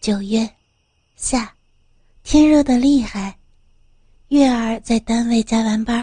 [0.00, 0.48] 九月，
[1.14, 1.52] 夏，
[2.22, 3.36] 天热的厉害。
[4.28, 6.02] 月儿在单位加完班，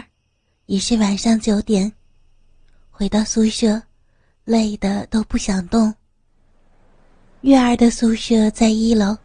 [0.66, 1.92] 已是晚上九点，
[2.92, 3.82] 回到宿舍，
[4.44, 5.92] 累得都不想动。
[7.40, 9.18] 月儿的宿舍在一楼，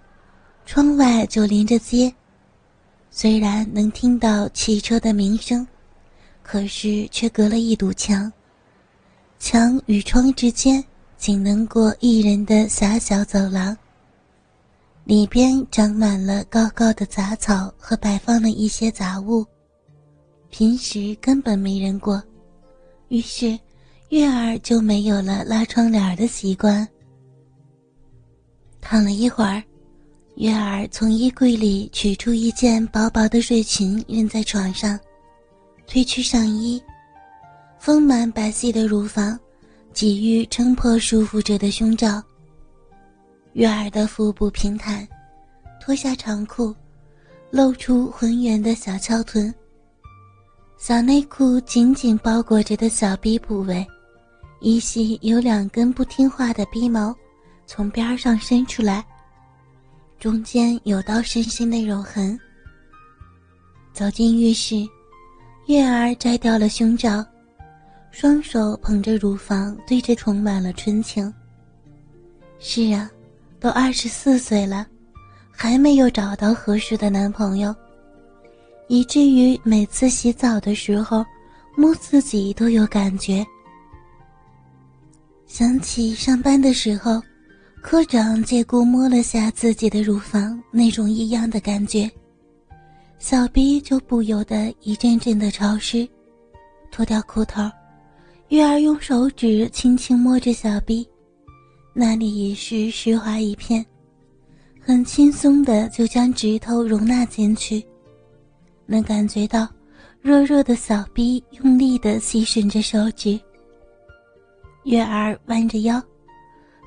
[0.65, 2.11] 窗外就临着街，
[3.11, 5.67] 虽然能听到汽车的鸣声，
[6.41, 8.33] 可是却隔了一堵墙，
[9.37, 10.83] 墙与窗之间
[11.15, 13.77] 仅能过一人的狭小走廊。
[15.05, 19.45] 里边长满了高高的杂草和摆放了一些杂物，
[20.49, 22.23] 平时根本没人过，
[23.09, 23.59] 于是
[24.09, 26.87] 月儿就没有了拉窗帘的习惯。
[28.79, 29.61] 躺了一会儿，
[30.35, 34.97] 月儿从衣柜里取出一件薄薄的睡裙，扔在床上，
[35.85, 36.81] 褪去上衣，
[37.77, 39.37] 丰满白皙的乳房，
[39.93, 42.23] 给予撑破束缚着的胸罩。
[43.53, 45.07] 月儿的腹部平坦，
[45.79, 46.75] 脱下长裤，
[47.51, 49.53] 露出浑圆的小翘臀。
[50.75, 53.85] 小内裤紧紧包裹着的小臂部位，
[54.59, 57.15] 依稀有两根不听话的逼毛
[57.67, 59.05] 从边上伸出来，
[60.19, 62.37] 中间有道深深的肉痕。
[63.93, 64.75] 走进浴室，
[65.67, 67.23] 月儿摘掉了胸罩，
[68.09, 71.31] 双手捧着乳房，对着充满了纯情。
[72.57, 73.07] 是啊。
[73.63, 74.85] 都二十四岁了，
[75.49, 77.73] 还没有找到合适的男朋友，
[78.89, 81.23] 以至于每次洗澡的时候，
[81.77, 83.41] 摸自己都有感觉。
[85.47, 87.23] 想起上班的时候，
[87.81, 92.11] 科长借故摸了下自己的乳房，那种异样的感觉，
[93.17, 96.05] 小臂就不由得一阵阵的潮湿。
[96.91, 97.61] 脱掉裤头，
[98.49, 101.07] 月儿用手指轻轻摸着小臂。
[101.95, 103.85] 那里已是湿滑一片，
[104.81, 107.85] 很轻松的就将指头容纳进去，
[108.87, 109.69] 能感觉到
[110.19, 113.39] 弱弱的小臂用力的吸吮着手指。
[114.85, 116.01] 月儿弯着腰，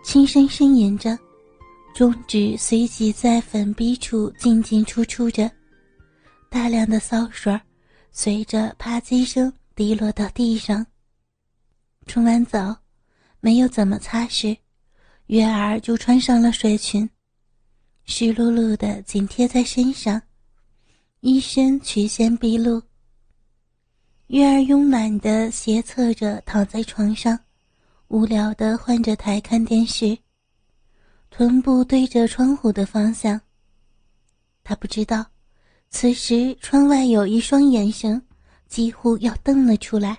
[0.03, 1.17] 轻声呻吟着，
[1.95, 5.49] 中指随即在粉壁处进进出出着，
[6.51, 7.57] 大量的骚水
[8.11, 10.85] 随着啪叽声滴落到地上。
[12.07, 12.77] 冲完澡，
[13.39, 14.57] 没有怎么擦拭。
[15.27, 17.09] 月儿就穿上了睡裙，
[18.05, 20.23] 湿漉漉的紧贴在身上，
[21.19, 22.81] 一身曲线毕露。
[24.29, 27.39] 月儿慵懒的斜侧着躺在床上，
[28.07, 30.17] 无聊的换着台看电视，
[31.29, 33.41] 臀部对着窗户的方向。
[34.63, 35.27] 他不知道，
[35.91, 38.23] 此时窗外有一双眼神，
[38.69, 40.19] 几乎要瞪了出来。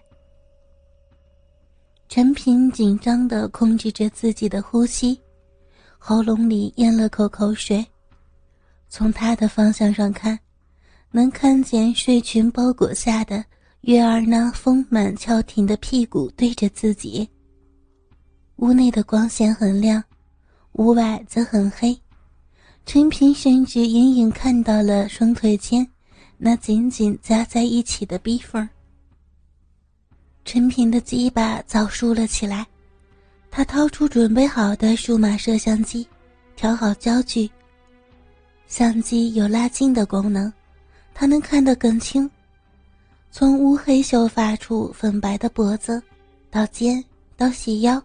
[2.10, 5.20] 陈平紧张地控制着自己的呼吸，
[5.98, 7.86] 喉咙里咽了口口水。
[8.88, 10.40] 从他的方向上看，
[11.12, 13.44] 能看见睡裙包裹下的
[13.82, 17.28] 月儿那丰满翘挺的屁股对着自己。
[18.56, 20.02] 屋内的光线很亮，
[20.74, 22.00] 屋外则很黑。
[22.86, 25.86] 陈平甚至隐隐看到了双腿间
[26.38, 28.68] 那紧紧夹在一起的逼缝。
[30.48, 32.66] 陈平的鸡巴早竖了起来，
[33.52, 36.08] 他掏出准备好的数码摄像机，
[36.56, 37.52] 调好焦距。
[38.66, 40.52] 相机有拉近的功能，
[41.14, 42.32] 他能看得更清。
[43.30, 46.02] 从乌黑秀发处粉白的脖子，
[46.50, 47.04] 到肩，
[47.36, 48.02] 到细腰，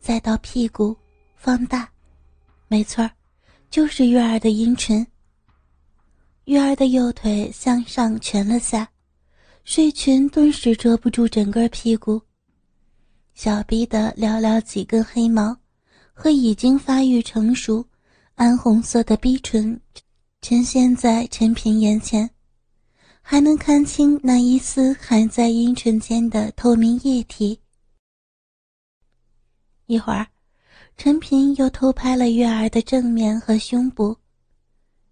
[0.00, 0.96] 再到屁股，
[1.36, 1.86] 放大，
[2.66, 3.10] 没错儿，
[3.68, 5.06] 就是月儿的阴唇。
[6.46, 8.88] 月儿的右腿向上蜷了下。
[9.64, 12.20] 睡裙顿时遮不住整个屁股，
[13.32, 15.56] 小臂的寥寥几根黑毛
[16.12, 17.82] 和已经发育成熟、
[18.34, 19.80] 暗红色的逼唇
[20.42, 22.28] 呈现在陈平眼前，
[23.22, 27.58] 还能看清那一丝含在阴唇间的透明液体。
[29.86, 30.26] 一会儿，
[30.98, 34.14] 陈平又偷拍了月儿的正面和胸部，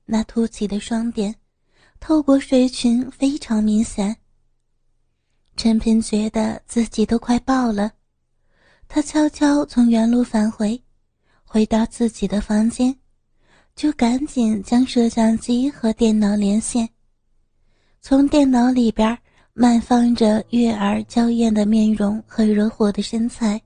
[0.05, 1.35] 那凸起的双点
[2.01, 4.15] 透过睡裙非常明显。
[5.57, 7.93] 陈平觉得自己都快爆了，
[8.89, 10.83] 他悄悄从原路返回，
[11.45, 12.97] 回到自己的房间，
[13.77, 16.89] 就赶紧将摄像机和电脑连线。
[18.01, 19.17] 从电脑里边
[19.53, 23.61] 慢放着月儿娇艳的面容和惹火的身材，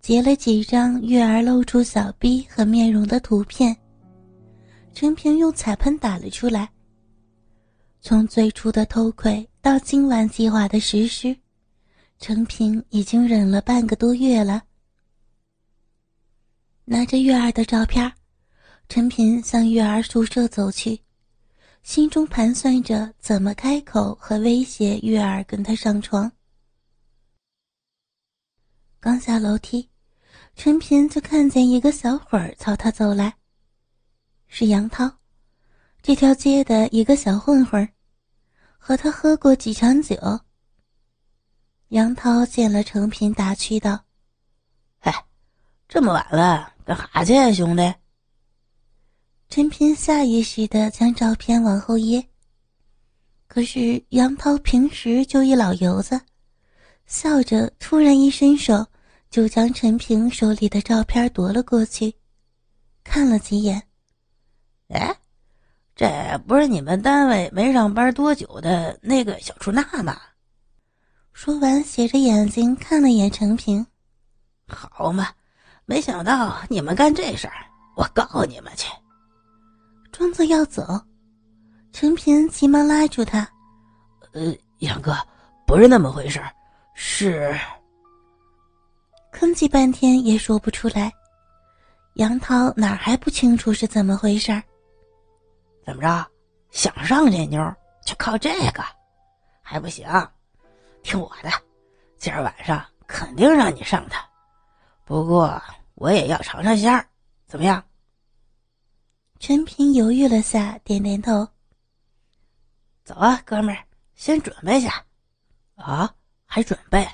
[0.00, 3.76] 截了几张月儿露出小臂和面容的图片。
[4.92, 6.68] 陈平用彩喷打了出来。
[8.00, 11.34] 从最初的偷窥到今晚计划的实施，
[12.18, 14.62] 陈平已经忍了半个多月了。
[16.84, 18.12] 拿着月儿的照片，
[18.90, 21.00] 陈平向月儿宿舍走去，
[21.82, 26.30] 心中盘算着怎么开口和威胁月儿跟他上床。
[29.00, 29.88] 刚下楼梯，
[30.54, 33.34] 陈平就看见一个小伙儿朝他走来，
[34.46, 35.10] 是杨涛，
[36.02, 37.88] 这条街的一个小混混
[38.86, 40.14] 和他喝过几场酒。
[41.88, 44.04] 杨涛见了陈平，打趣道
[45.00, 45.24] ：“哎，
[45.88, 47.94] 这么晚了，干哈去，兄弟？”
[49.48, 52.28] 陈平下意识的将照片往后掖，
[53.46, 56.20] 可是杨涛平时就一老油子，
[57.06, 58.86] 笑着突然一伸手，
[59.30, 62.14] 就将陈平手里的照片夺了过去，
[63.02, 63.82] 看了几眼。
[64.88, 65.16] 哎，
[65.96, 66.08] 这
[66.46, 70.20] 不是你们单位没上班多久的那个小出纳吗？
[71.32, 73.86] 说完，斜着眼睛看了眼陈平。
[74.66, 75.28] 好嘛，
[75.84, 77.54] 没想到你们干这事儿，
[77.96, 78.88] 我告你们去！
[80.10, 81.00] 庄子要走，
[81.92, 83.48] 陈平急忙拉住他
[84.32, 85.16] ：“呃，杨哥，
[85.66, 86.40] 不是那么回事
[86.94, 87.56] 是……”
[89.32, 91.12] 吭叽半天也说不出来。
[92.14, 94.62] 杨涛哪还不清楚是怎么回事
[95.84, 96.26] 怎么着？
[96.70, 97.62] 想上这妞，
[98.04, 98.82] 就靠这个？
[99.62, 100.06] 还不行？
[101.02, 101.50] 听我的，
[102.16, 104.26] 今儿晚上肯定让你上他。
[105.04, 105.62] 不过
[105.94, 107.06] 我也要尝尝鲜儿，
[107.46, 107.84] 怎么样？
[109.38, 111.46] 陈平犹豫了下，点点头。
[113.04, 113.84] 走啊，哥们儿，
[114.14, 115.04] 先准备下。
[115.76, 116.14] 啊，
[116.46, 117.06] 还准备？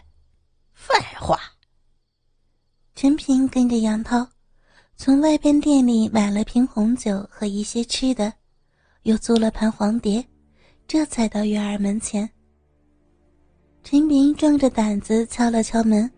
[0.73, 1.39] 废话。
[2.95, 4.27] 陈平跟着杨涛，
[4.97, 8.33] 从外边店里买了瓶红酒和一些吃的，
[9.03, 10.25] 又租了盘黄碟，
[10.87, 12.29] 这才到月儿门前。
[13.83, 16.11] 陈平壮着胆子敲了敲门，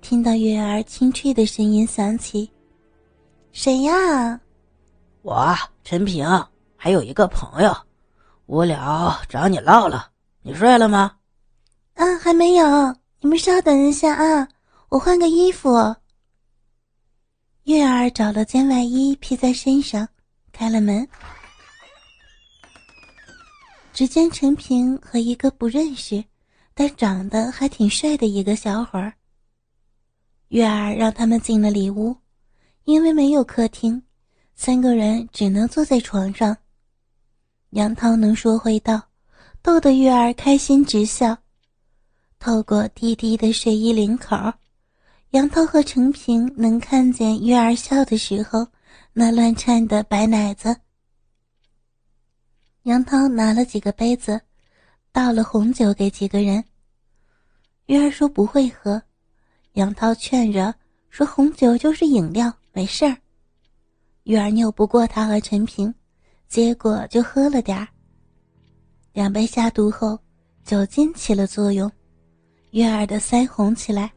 [0.00, 2.50] 听到月儿清脆的声音响起
[3.52, 4.40] ：“谁呀？”
[5.22, 5.54] 我
[5.84, 6.26] 陈平
[6.76, 7.76] 还有一个朋友，
[8.46, 10.02] 无聊找你唠唠。
[10.42, 11.14] 你睡了吗？
[11.94, 12.64] 啊，还没有。
[13.20, 14.48] 你们稍等一下啊，
[14.88, 15.94] 我换个衣服。
[17.64, 20.08] 月儿找了件外衣披在身上，
[20.50, 21.06] 开了门。
[23.92, 26.24] 只见陈平和一个不认识，
[26.74, 29.12] 但长得还挺帅的一个小伙儿。
[30.48, 32.16] 月儿让他们进了里屋，
[32.84, 34.02] 因为没有客厅。
[34.54, 36.56] 三个人只能坐在床上。
[37.70, 39.00] 杨涛能说会道，
[39.62, 41.38] 逗得月儿开心直笑。
[42.38, 44.36] 透过低低的睡衣领口，
[45.30, 48.66] 杨涛和陈平能看见月儿笑的时候
[49.12, 50.76] 那乱颤的白奶子。
[52.84, 54.40] 杨涛拿了几个杯子，
[55.12, 56.64] 倒了红酒给几个人。
[57.86, 59.00] 月儿说不会喝，
[59.74, 60.74] 杨涛劝着
[61.10, 63.14] 说红酒就是饮料，没事儿。
[64.22, 65.94] 月儿拗不过他和陈平，
[66.48, 67.86] 结果就喝了点儿。
[69.12, 70.18] 两杯下肚后，
[70.64, 71.90] 酒精起了作用，
[72.70, 74.10] 月儿的腮红起来，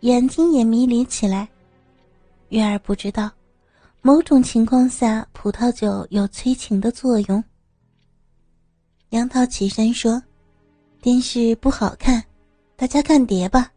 [0.00, 1.48] 眼睛也迷离起来。
[2.50, 3.28] 月儿不知道，
[4.02, 7.42] 某种情况下葡萄酒有催情的作用。
[9.14, 10.20] 杨涛起身说
[11.00, 12.20] ：“电视不好看，
[12.74, 13.70] 大家看碟吧。”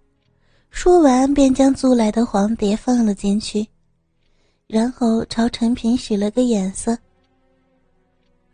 [0.71, 3.65] 说完便将租来的黄碟放了进去。
[4.65, 6.97] 然后朝陈平使了个眼色。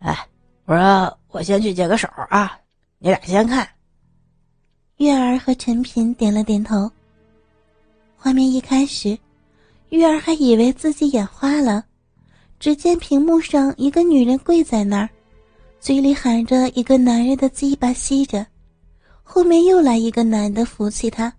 [0.00, 0.14] 哎，
[0.66, 2.52] 我说我先去解个手啊，
[2.98, 3.66] 你俩先看。
[4.98, 6.90] 月儿和陈平点了点头。
[8.14, 9.18] 画面一开始，
[9.88, 11.82] 月儿还以为自己眼花了，
[12.60, 15.08] 只见屏幕上一个女人跪在那儿，
[15.84, 18.46] 嘴里喊着一个男人的鸡巴吸着，
[19.22, 21.30] 后面又来一个男的扶起他，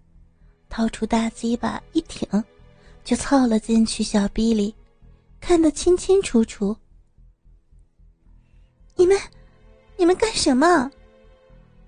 [0.70, 2.30] 掏出大鸡巴一挺。
[3.04, 4.76] 就凑了进去小逼里，
[5.40, 6.78] 看得清清楚楚。
[8.96, 9.18] 你们，
[9.98, 10.92] 你们干什么？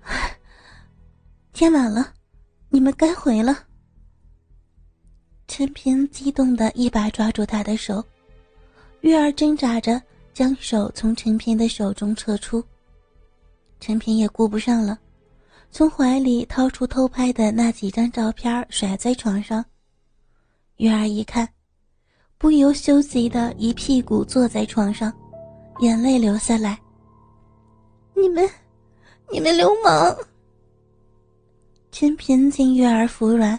[1.54, 2.12] 天晚了，
[2.70, 3.66] 你们该回了。
[5.46, 8.04] 陈平激动的一把抓住他的手，
[9.02, 10.02] 月儿挣扎着
[10.38, 12.62] 将手从陈平的手中撤出。
[13.80, 14.96] 陈平也顾不上了，
[15.68, 19.64] 从怀里掏出偷拍的那几张照片，甩在床上。
[20.76, 21.48] 月儿一看，
[22.38, 25.12] 不由羞急的一屁股坐在床上，
[25.80, 26.78] 眼泪流下来。
[28.14, 28.48] 你们，
[29.32, 30.16] 你们流氓！
[31.90, 33.58] 陈平见月儿服软，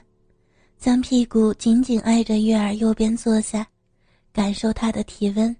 [0.77, 3.67] 将屁股紧紧挨着月儿右边坐下，
[4.31, 5.53] 感受她的体温。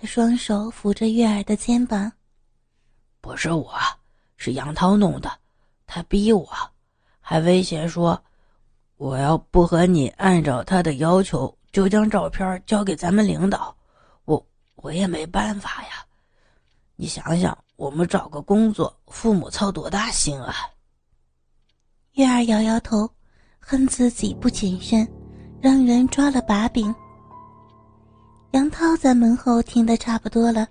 [0.00, 2.10] 他双手扶着月儿的肩膀。
[3.20, 3.74] 不是我，
[4.38, 5.30] 是杨涛弄的，
[5.86, 6.48] 他逼我，
[7.20, 8.18] 还威胁说。
[8.96, 13.76] 我要不和你按照他的要求，就将照片交给咱们领导，
[14.24, 14.42] 我
[14.76, 16.06] 我也没办法呀。
[16.96, 20.54] 你想想，我们找个工作，父母操多大心啊！
[22.12, 23.10] 月儿摇摇头，
[23.58, 25.06] 恨自己不谨慎，
[25.60, 26.94] 让人抓了把柄。
[28.52, 30.66] 杨涛在门后听得差不多了，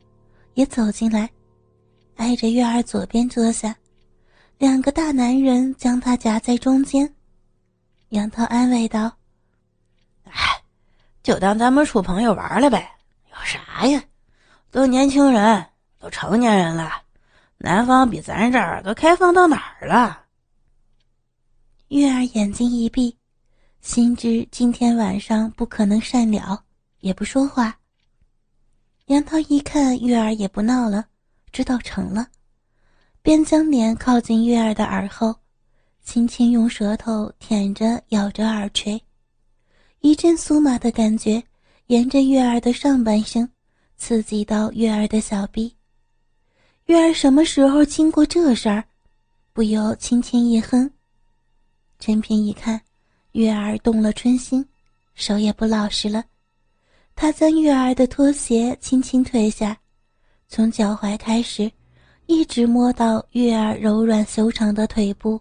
[0.56, 1.30] 也走进来，
[2.18, 3.74] 挨着月儿左边坐下，
[4.58, 7.10] 两个大男人将他夹在中间。
[8.10, 9.10] 杨涛安慰道
[10.26, 10.34] ：“哎，
[11.24, 12.92] 就当咱们处朋友玩了呗，
[13.32, 14.04] 有啥呀？
[14.72, 15.66] 都年轻人，
[16.00, 16.92] 都成年人了，
[17.58, 20.26] 南方比咱这儿都开放到哪儿了？”
[21.88, 23.18] 月儿眼睛一闭，
[23.80, 26.62] 心知今天晚上不可能善了。
[27.00, 27.78] 也不说话。
[29.06, 31.06] 杨涛一看月儿也不闹了，
[31.52, 32.28] 知道成了，
[33.22, 35.36] 便将脸靠近月儿的耳后，
[36.04, 39.02] 轻轻用舌头舔着咬着耳垂，
[40.02, 41.44] 一阵酥麻的感觉
[41.88, 43.52] 沿着月儿的上半身
[43.98, 45.76] 刺激到月儿的小臂。
[46.86, 48.84] 月儿什么时候经过这事儿，
[49.54, 50.92] 不由轻轻一哼。
[52.00, 52.80] 陈平一看，
[53.32, 54.66] 月儿动了春心，
[55.16, 56.24] 手也不老实了。
[57.22, 59.78] 他将月儿的拖鞋轻轻褪下，
[60.48, 61.70] 从脚踝开始，
[62.28, 65.38] 一直摸到月儿柔软修长的腿部。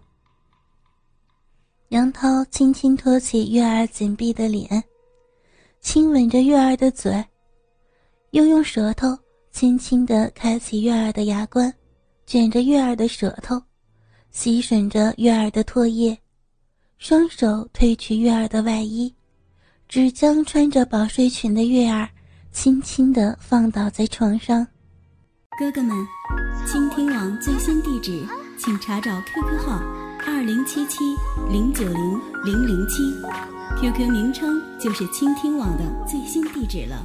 [1.87, 4.83] 杨涛轻轻托起月儿紧闭的脸，
[5.79, 7.25] 亲吻着月儿的嘴，
[8.31, 9.17] 又用舌头
[9.49, 11.73] 轻轻地开启月儿的牙关，
[12.25, 13.57] 卷着月儿的舌头，
[14.31, 16.19] 吸吮着月儿的唾液，
[16.97, 19.15] 双手褪去月儿的外衣。
[19.89, 22.07] 只将穿着薄睡裙的月儿
[22.51, 24.65] 轻轻地放倒在床上。
[25.57, 25.97] 哥哥们，
[26.67, 28.23] 倾听网最新地址，
[28.55, 29.81] 请查找 QQ 号
[30.27, 30.99] 二零七七
[31.51, 33.01] 零九零零零七
[33.81, 37.03] ，QQ 名称就是倾听网的最新地址了。